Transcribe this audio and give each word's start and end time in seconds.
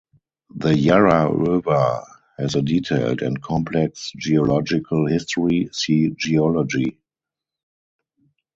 The 0.55 0.75
Yarra 0.75 1.31
River 1.31 2.03
has 2.39 2.55
a 2.55 2.61
detailed 2.63 3.21
and 3.21 3.39
complex 3.39 4.11
geological 4.17 5.05
history, 5.05 5.69
see 5.73 6.09
"Geology". 6.17 6.97